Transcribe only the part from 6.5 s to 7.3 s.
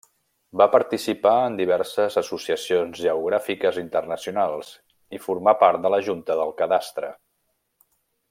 Cadastre.